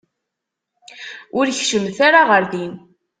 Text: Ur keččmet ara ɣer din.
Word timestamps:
Ur 1.37 1.45
keččmet 1.57 1.97
ara 2.07 2.21
ɣer 2.29 2.43
din. 2.51 2.73